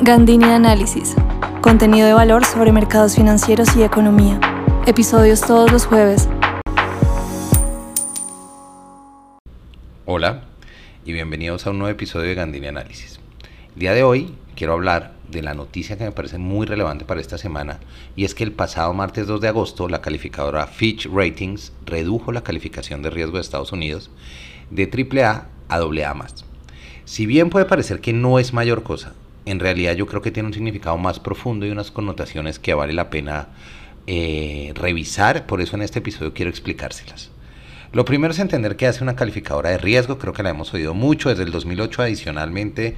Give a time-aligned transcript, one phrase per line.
[0.00, 1.16] Gandini Análisis.
[1.60, 4.38] Contenido de valor sobre mercados financieros y economía.
[4.86, 6.28] Episodios todos los jueves.
[10.06, 10.44] Hola
[11.04, 13.18] y bienvenidos a un nuevo episodio de Gandini Análisis.
[13.74, 17.20] El día de hoy quiero hablar de la noticia que me parece muy relevante para
[17.20, 17.80] esta semana
[18.14, 22.44] y es que el pasado martes 2 de agosto la calificadora Fitch Ratings redujo la
[22.44, 24.12] calificación de riesgo de Estados Unidos
[24.70, 26.26] de AAA a AA+.
[27.04, 29.14] Si bien puede parecer que no es mayor cosa,
[29.50, 32.92] en realidad yo creo que tiene un significado más profundo y unas connotaciones que vale
[32.92, 33.48] la pena
[34.06, 37.30] eh, revisar, por eso en este episodio quiero explicárselas.
[37.92, 40.92] Lo primero es entender qué hace una calificadora de riesgo, creo que la hemos oído
[40.94, 42.96] mucho desde el 2008 adicionalmente.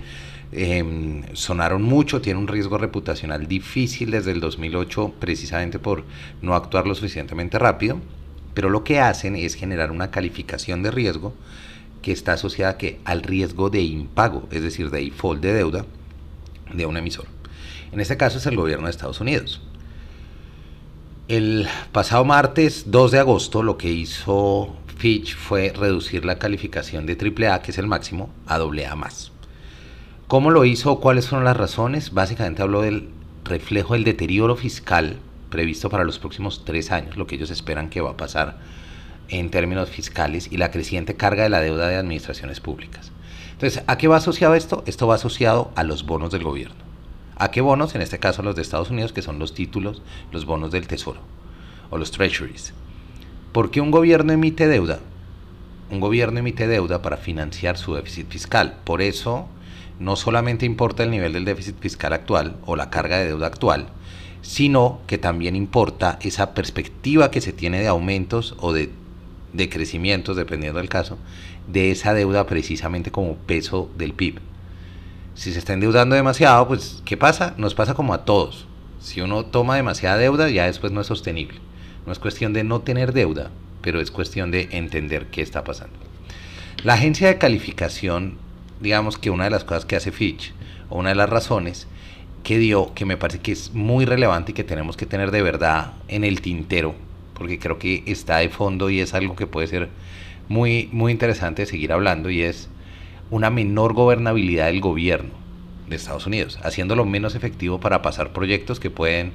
[0.52, 6.04] Em, sonaron mucho, tiene un riesgo reputacional difícil desde el 2008 precisamente por
[6.42, 8.00] no actuar lo suficientemente rápido,
[8.52, 11.34] pero lo que hacen es generar una calificación de riesgo
[12.02, 15.86] que está asociada que al riesgo de impago, es decir, de default de deuda,
[16.72, 17.26] de un emisor.
[17.92, 19.60] En este caso es el gobierno de Estados Unidos.
[21.28, 27.14] El pasado martes 2 de agosto lo que hizo Fitch fue reducir la calificación de
[27.14, 29.32] AAA, que es el máximo, a AA más.
[30.26, 31.00] ¿Cómo lo hizo?
[31.00, 32.12] ¿Cuáles fueron las razones?
[32.12, 33.08] Básicamente habló del
[33.44, 35.18] reflejo del deterioro fiscal
[35.50, 38.58] previsto para los próximos tres años, lo que ellos esperan que va a pasar
[39.28, 43.12] en términos fiscales y la creciente carga de la deuda de administraciones públicas.
[43.60, 44.82] Entonces, ¿a qué va asociado esto?
[44.86, 46.76] Esto va asociado a los bonos del gobierno.
[47.36, 47.94] ¿A qué bonos?
[47.94, 50.00] En este caso los de Estados Unidos, que son los títulos,
[50.32, 51.20] los bonos del Tesoro
[51.90, 52.72] o los treasuries.
[53.52, 55.00] ¿Por qué un gobierno emite deuda?
[55.90, 58.78] Un gobierno emite deuda para financiar su déficit fiscal.
[58.82, 59.46] Por eso,
[59.98, 63.88] no solamente importa el nivel del déficit fiscal actual o la carga de deuda actual,
[64.40, 68.90] sino que también importa esa perspectiva que se tiene de aumentos o de,
[69.52, 71.18] de crecimientos, dependiendo del caso,
[71.66, 74.40] de esa deuda precisamente como peso del PIB.
[75.34, 77.54] Si se está endeudando demasiado, pues ¿qué pasa?
[77.56, 78.66] Nos pasa como a todos.
[79.00, 81.58] Si uno toma demasiada deuda, ya después no es sostenible.
[82.06, 85.96] No es cuestión de no tener deuda, pero es cuestión de entender qué está pasando.
[86.82, 88.38] La agencia de calificación,
[88.80, 90.52] digamos que una de las cosas que hace Fitch,
[90.88, 91.86] o una de las razones
[92.42, 95.42] que dio, que me parece que es muy relevante y que tenemos que tener de
[95.42, 96.94] verdad en el tintero,
[97.40, 99.88] porque creo que está de fondo y es algo que puede ser
[100.48, 102.68] muy, muy interesante seguir hablando y es
[103.30, 105.30] una menor gobernabilidad del gobierno
[105.88, 109.32] de Estados Unidos, haciéndolo menos efectivo para pasar proyectos que pueden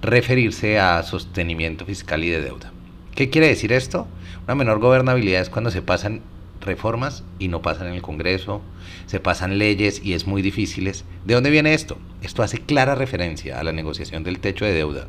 [0.00, 2.70] referirse a sostenimiento fiscal y de deuda.
[3.16, 4.06] ¿Qué quiere decir esto?
[4.44, 6.20] Una menor gobernabilidad es cuando se pasan
[6.60, 8.62] reformas y no pasan en el Congreso,
[9.06, 11.04] se pasan leyes y es muy difíciles.
[11.24, 11.98] ¿De dónde viene esto?
[12.22, 15.08] Esto hace clara referencia a la negociación del techo de deuda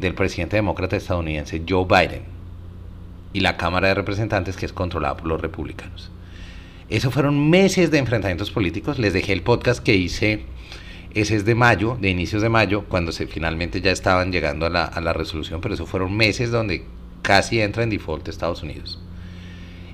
[0.00, 2.22] del presidente demócrata estadounidense Joe Biden
[3.32, 6.10] y la Cámara de Representantes que es controlada por los republicanos.
[6.88, 8.98] Eso fueron meses de enfrentamientos políticos.
[8.98, 10.44] Les dejé el podcast que hice,
[11.14, 14.70] ese es de mayo, de inicios de mayo, cuando se finalmente ya estaban llegando a
[14.70, 16.84] la, resolución, pero eso fueron meses donde
[17.20, 18.98] casi entra en default Estados Unidos.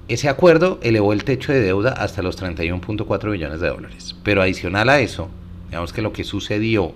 [0.07, 4.15] Ese acuerdo elevó el techo de deuda hasta los 31.4 billones de dólares.
[4.23, 5.31] Pero adicional a eso,
[5.67, 6.93] digamos que lo que sucedió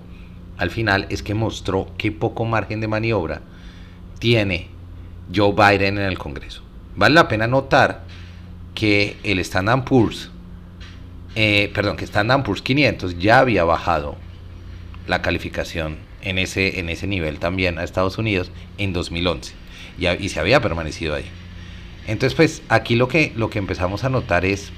[0.59, 3.41] al final es que mostró qué poco margen de maniobra
[4.19, 4.69] tiene
[5.35, 6.63] Joe Biden en el Congreso.
[6.97, 8.03] Vale la pena notar
[8.75, 10.31] que el Standard Poor's,
[11.37, 14.17] eh, perdón, que Standard Poor's 500 ya había bajado
[15.07, 19.55] la calificación en ese, en ese nivel también a Estados Unidos en 2011
[19.99, 21.25] y, se había permanecido ahí.
[22.07, 24.71] Entonces, pues aquí lo que, lo que empezamos a notar es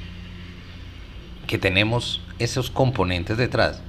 [1.47, 3.83] que tenemos esos componentes detrás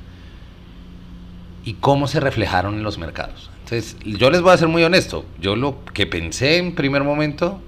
[1.63, 3.49] y cómo se reflejaron en los mercados.
[3.63, 5.25] Entonces, yo les voy a ser muy honesto.
[5.39, 7.61] Yo lo que pensé en primer momento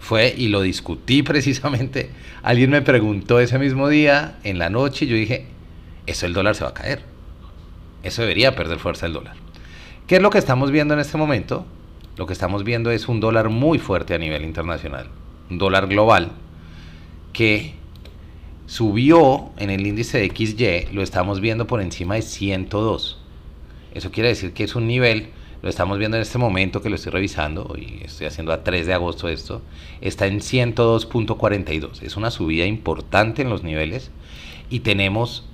[0.00, 2.10] fue, y lo discutí precisamente,
[2.42, 5.46] alguien me preguntó ese mismo día, en la noche, y yo dije,
[6.06, 7.02] eso el dólar se va a caer.
[8.02, 9.34] Eso debería perder fuerza el dólar.
[10.06, 11.66] ¿Qué es lo que estamos viendo en este momento?
[12.16, 15.08] Lo que estamos viendo es un dólar muy fuerte a nivel internacional,
[15.50, 16.30] un dólar global
[17.32, 17.74] que
[18.66, 23.25] subió en el índice de XY, lo estamos viendo por encima de 102.
[23.96, 25.30] Eso quiere decir que es un nivel
[25.62, 28.86] lo estamos viendo en este momento que lo estoy revisando, y estoy haciendo a 3
[28.86, 29.62] de agosto esto,
[30.00, 32.02] está en 102.42.
[32.02, 34.10] Es una subida importante en los niveles
[34.70, 35.44] y tenemos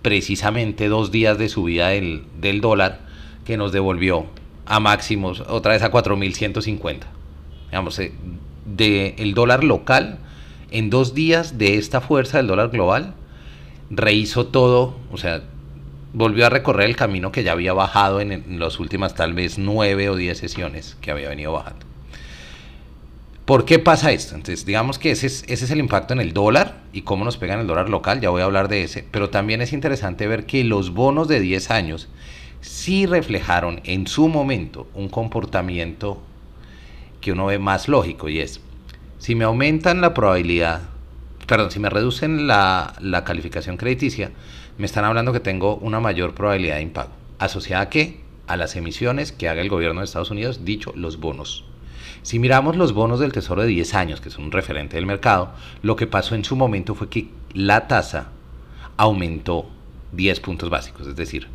[0.00, 3.00] precisamente dos días de subida del, del dólar
[3.44, 4.26] que nos devolvió
[4.64, 7.00] a máximos, otra vez a 4.150.
[7.66, 8.12] Digamos, eh,
[8.64, 10.18] de el dólar local,
[10.70, 13.14] en dos días de esta fuerza del dólar global,
[13.90, 15.42] rehizo todo, o sea,
[16.12, 20.08] volvió a recorrer el camino que ya había bajado en, las últimas tal vez nueve
[20.08, 21.86] o diez sesiones que había venido bajando.
[23.44, 24.34] ¿Por qué pasa esto?
[24.34, 27.38] Entonces, digamos que ese es, ese es el impacto en el dólar y cómo nos
[27.38, 30.46] pegan el dólar local, ya voy a hablar de ese, pero también es interesante ver
[30.46, 32.08] que los bonos de 10 años
[32.60, 36.22] sí reflejaron en su momento un comportamiento
[37.20, 38.60] que uno ve más lógico y es,
[39.18, 40.82] si me aumentan la probabilidad,
[41.46, 44.30] perdón, si me reducen la calificación crediticia,
[44.82, 47.10] me están hablando que tengo una mayor probabilidad de impago.
[47.38, 48.18] ¿Asociada a qué?
[48.48, 51.64] A las emisiones que haga el gobierno de Estados Unidos, dicho los bonos.
[52.22, 55.52] Si miramos los bonos del Tesoro de 10 años, que son un referente del mercado,
[55.82, 58.30] lo que pasó en su momento fue que la tasa
[58.96, 59.68] aumentó
[60.10, 61.46] 10 puntos básicos, es decir,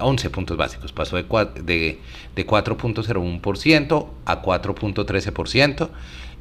[0.00, 0.92] 11 puntos básicos.
[0.92, 1.98] Pasó de, de,
[2.36, 5.88] de 4.01% a 4.13%.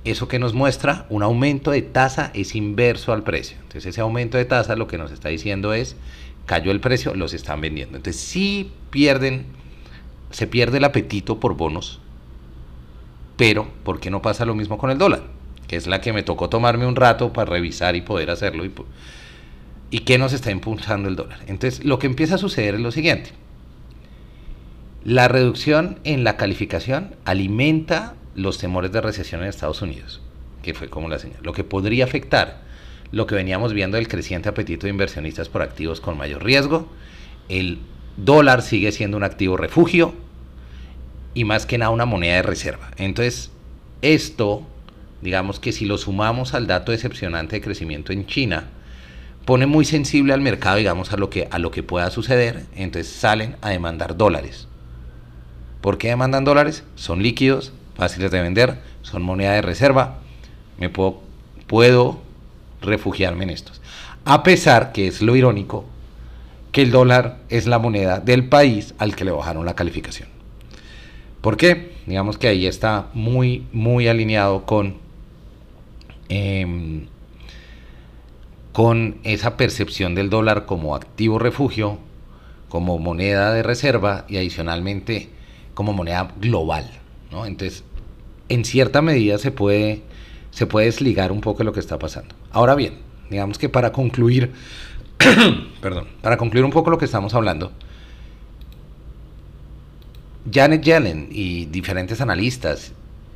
[0.04, 3.58] Eso que nos muestra un aumento de tasa es inverso al precio.
[3.58, 5.96] Entonces ese aumento de tasa lo que nos está diciendo es,
[6.46, 7.98] cayó el precio, los están vendiendo.
[7.98, 9.46] Entonces sí pierden,
[10.32, 12.00] se pierde el apetito por bonos
[13.38, 15.22] pero, ¿por qué no pasa lo mismo con el dólar?
[15.68, 18.66] Que es la que me tocó tomarme un rato para revisar y poder hacerlo.
[18.66, 18.74] ¿Y,
[19.92, 21.40] y qué nos está impulsando el dólar?
[21.48, 23.30] Entonces, lo que empieza a suceder es lo siguiente.
[25.04, 30.22] La reducción en la calificación alimenta los temores de recesión en Estados Unidos,
[30.64, 31.40] que fue como la señal.
[31.44, 32.66] Lo que podría afectar
[33.12, 36.88] lo que veníamos viendo del creciente apetito de inversionistas por activos con mayor riesgo.
[37.50, 37.80] El
[38.18, 40.14] dólar sigue siendo un activo refugio,
[41.34, 42.92] y más que nada una moneda de reserva.
[42.98, 43.52] Entonces,
[44.02, 44.64] esto,
[45.22, 48.70] digamos que si lo sumamos al dato decepcionante de crecimiento en China,
[49.46, 53.14] pone muy sensible al mercado, digamos, a lo que, a lo que pueda suceder, entonces
[53.14, 54.68] salen a demandar dólares.
[55.80, 56.84] ¿Por qué demandan dólares?
[56.96, 60.20] Son líquidos, fáciles de vender, son moneda de reserva,
[60.80, 61.22] me puedo,
[61.66, 62.20] puedo
[62.82, 63.82] refugiarme en estos.
[64.24, 65.86] A pesar que es lo irónico,
[66.72, 70.30] que el dólar es la moneda del país al que le bajaron la calificación.
[71.42, 71.94] ¿Por qué?
[72.06, 74.98] Digamos que ahí está muy, muy alineado con,
[76.30, 77.08] em,
[78.74, 81.98] con esa percepción del dólar como activo refugio,
[82.70, 85.30] como moneda de reserva y adicionalmente
[85.74, 86.90] como moneda global.
[87.32, 87.46] ¿No?
[87.46, 87.84] Entonces,
[88.50, 90.02] en cierta medida se puede,
[90.52, 92.36] se puede desligar un poco de lo que está pasando.
[92.52, 94.52] Ahora bien, digamos que para concluir,
[95.82, 97.72] perdón, para concluir un poco lo que estamos hablando,
[100.52, 102.94] Janet Yellen y diferentes analistas,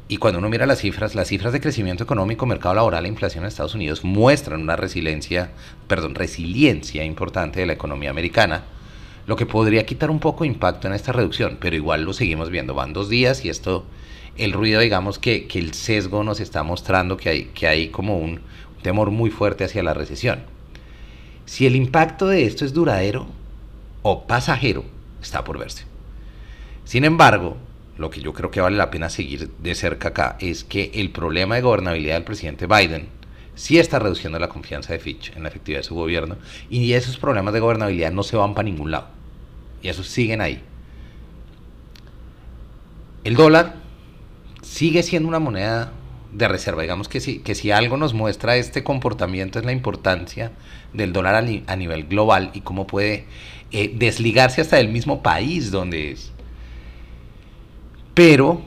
[0.08, 3.44] y cuando uno mira las cifras, las cifras de crecimiento económico, mercado laboral e inflación
[3.44, 5.52] en Estados Unidos muestran una resiliencia,
[5.88, 8.64] perdón, resiliencia importante de la economía americana,
[9.28, 12.50] lo que podría quitar un poco de impacto en esta reducción, pero igual lo seguimos
[12.50, 12.74] viendo.
[12.74, 13.86] Van dos días y esto,
[14.38, 18.18] el ruido, digamos que, que el sesgo nos está mostrando que hay, que hay como
[18.18, 18.42] un
[18.82, 20.40] temor muy fuerte hacia la recesión.
[21.46, 23.28] Si el impacto de esto es duradero
[24.02, 24.84] o pasajero,
[25.22, 25.86] está por verse.
[26.86, 27.58] Sin embargo,
[27.98, 31.12] lo que yo creo que vale la pena seguir de cerca acá es que el
[31.12, 33.08] problema de gobernabilidad del presidente Biden
[33.56, 36.38] sí está reduciendo la confianza de Fitch en la efectividad de su gobierno
[36.70, 39.08] y esos problemas de gobernabilidad no se van para ningún lado
[39.82, 40.62] y esos siguen ahí.
[43.24, 43.76] El dólar
[44.62, 45.92] sigue siendo una moneda
[46.32, 46.82] de reserva.
[46.82, 50.52] Digamos que si, que si algo nos muestra este comportamiento es la importancia
[50.94, 53.26] del dólar a, nivel global y cómo puede
[53.72, 56.32] eh, desligarse hasta del mismo país donde es.
[58.14, 58.62] Pero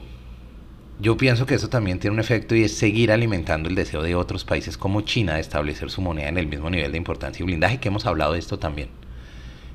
[0.99, 4.15] yo pienso que eso también tiene un efecto y es seguir alimentando el deseo de
[4.15, 7.45] otros países como China de establecer su moneda en el mismo nivel de importancia y
[7.45, 8.89] blindaje que hemos hablado de esto también.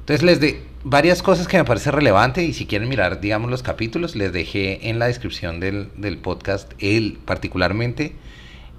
[0.00, 3.62] Entonces les de varias cosas que me parece relevante y si quieren mirar, digamos, los
[3.62, 8.14] capítulos, les dejé en la descripción del, del podcast, el, particularmente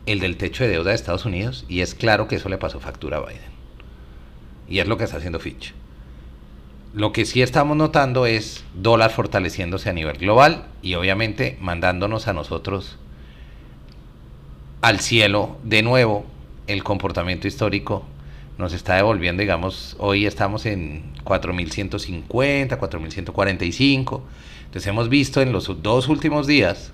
[0.08, 2.80] el del techo de deuda de Estados Unidos y es claro que eso le pasó
[2.80, 3.52] factura a Biden.
[4.68, 5.74] Y es lo que está haciendo Fitch.
[6.94, 12.34] Lo que sí estamos notando es dólar fortaleciéndose a nivel global y obviamente mandándonos a
[12.34, 12.98] nosotros
[14.82, 16.26] al cielo de nuevo
[16.68, 18.04] el comportamiento histórico
[18.58, 24.22] nos está devolviendo, digamos, hoy estamos en 4.150, 4.145.
[24.66, 26.92] Entonces hemos visto en los dos últimos días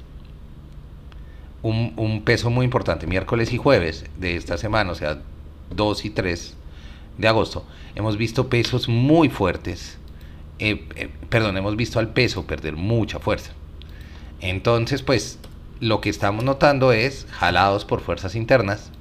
[1.64, 5.22] un, un, peso muy importante, miércoles y jueves de esta semana, o sea,
[5.76, 6.57] 2 y 3
[7.18, 9.98] de agosto, hemos visto pesos muy fuertes,
[10.60, 13.52] eh, eh, perdón, hemos visto al peso perder mucha fuerza.
[14.40, 15.40] Entonces, pues,
[15.80, 18.92] lo que estamos notando es, jalados por fuerzas internas,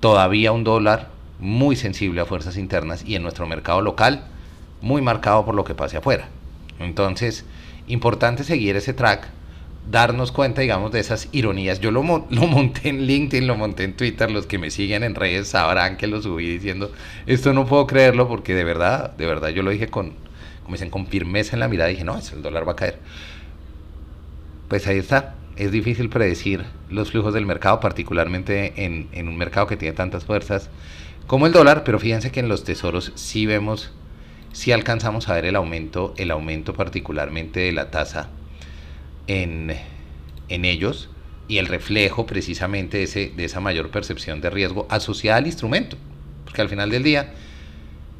[0.00, 4.26] todavía un dólar muy sensible a fuerzas internas y en nuestro mercado local,
[4.80, 6.28] muy marcado por lo que pase afuera.
[6.78, 7.44] Entonces,
[7.86, 9.28] importante seguir ese track
[9.90, 11.80] darnos cuenta, digamos, de esas ironías.
[11.80, 15.14] Yo lo, lo, monté en LinkedIn, lo monté en Twitter, los que me siguen en
[15.14, 16.92] redes sabrán que lo subí diciendo,
[17.26, 20.14] esto no puedo creerlo porque de verdad, de verdad yo lo dije con,
[20.64, 22.98] como con firmeza en la mirada, dije, no, el dólar va a caer.
[24.68, 29.66] Pues ahí está, es difícil predecir los flujos del mercado, particularmente en, en, un mercado
[29.66, 30.68] que tiene tantas fuerzas
[31.26, 33.92] como el dólar, pero fíjense que en los tesoros sí vemos,
[34.52, 38.28] sí alcanzamos a ver el aumento, el aumento particularmente de la tasa
[39.28, 39.76] en,
[40.48, 41.08] en ellos
[41.46, 45.96] y el reflejo precisamente de, ese, de esa mayor percepción de riesgo asociada al instrumento,
[46.44, 47.32] porque al final del día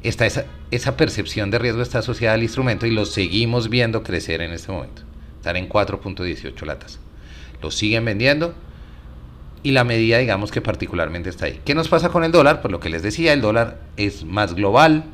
[0.01, 4.41] está esa, esa percepción de riesgo está asociada al instrumento y lo seguimos viendo crecer
[4.41, 5.03] en este momento.
[5.37, 6.99] Están en 4.18 latas.
[7.61, 8.55] Lo siguen vendiendo
[9.63, 11.61] y la medida, digamos que particularmente está ahí.
[11.65, 12.61] ¿Qué nos pasa con el dólar?
[12.61, 15.05] Pues lo que les decía, el dólar es más global,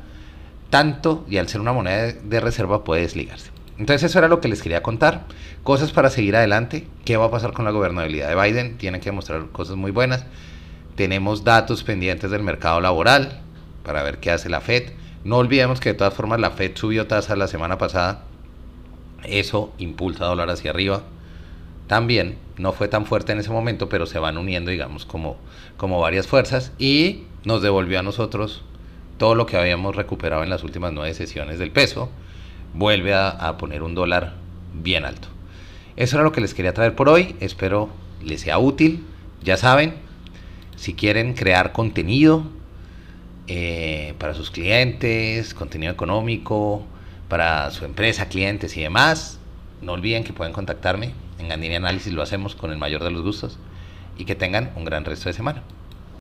[0.70, 3.50] tanto y al ser una moneda de reserva puede desligarse.
[3.78, 5.24] Entonces eso era lo que les quería contar.
[5.62, 6.86] Cosas para seguir adelante.
[7.04, 8.78] ¿Qué va a pasar con la gobernabilidad de Biden?
[8.78, 10.24] Tienen que mostrar cosas muy buenas.
[10.94, 13.40] Tenemos datos pendientes del mercado laboral
[13.84, 14.92] para ver qué hace la Fed.
[15.24, 18.24] No olvidemos que de todas formas la Fed subió tasa la semana pasada.
[19.24, 21.02] Eso impulsa dólar hacia arriba.
[21.86, 25.36] También no fue tan fuerte en ese momento, pero se van uniendo, digamos, como,
[25.76, 28.62] como varias fuerzas y nos devolvió a nosotros
[29.18, 32.10] todo lo que habíamos recuperado en las últimas nueve sesiones del peso
[32.76, 34.34] vuelve a, poner un dólar
[34.74, 35.28] bien alto.
[35.96, 37.36] Eso era lo que les quería traer por hoy.
[37.40, 37.88] Espero
[38.22, 39.04] les sea útil.
[39.42, 39.94] Ya saben,
[40.76, 42.44] si quieren crear contenido
[43.46, 46.84] eh, para sus clientes, contenido económico,
[47.28, 49.38] para su empresa, clientes y demás,
[49.80, 51.12] no olviden que pueden contactarme.
[51.38, 53.58] En Gandini Análisis lo hacemos con el mayor de los gustos.
[54.18, 55.62] Y que tengan un gran resto de semana.